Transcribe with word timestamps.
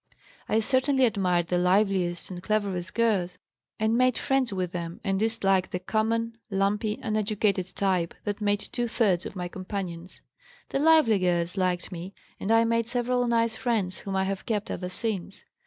I 0.49 0.61
certainly 0.61 1.05
admired 1.05 1.49
the 1.49 1.59
liveliest 1.59 2.31
and 2.31 2.41
cleverest 2.41 2.95
girls 2.95 3.37
and 3.79 3.95
made 3.95 4.17
friends 4.17 4.51
with 4.51 4.71
them 4.71 4.99
and 5.03 5.19
disliked 5.19 5.69
the 5.69 5.79
common, 5.79 6.39
lumpy, 6.49 6.97
uneducated 7.03 7.67
type 7.75 8.15
that 8.23 8.41
made 8.41 8.61
two 8.61 8.87
thirds 8.87 9.27
of 9.27 9.35
my 9.35 9.47
companions. 9.47 10.21
The 10.69 10.79
lively 10.79 11.19
girls 11.19 11.55
liked 11.55 11.91
me, 11.91 12.15
and 12.39 12.51
I 12.51 12.63
made 12.63 12.89
several 12.89 13.27
nice 13.27 13.55
friends 13.55 13.99
whom 13.99 14.15
I 14.15 14.23
have 14.23 14.47
kept 14.47 14.71
ever 14.71 14.89
since. 14.89 15.45